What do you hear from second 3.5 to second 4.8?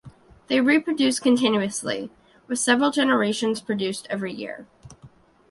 produced every year.